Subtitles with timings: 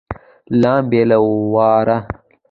[0.61, 1.17] لمبې له
[1.53, 1.97] واره